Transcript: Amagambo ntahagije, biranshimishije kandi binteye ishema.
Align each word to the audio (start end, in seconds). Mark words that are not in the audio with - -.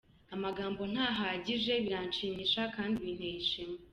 Amagambo 0.35 0.81
ntahagije, 0.93 1.73
biranshimishije 1.83 2.65
kandi 2.75 2.95
binteye 3.03 3.37
ishema. 3.43 3.77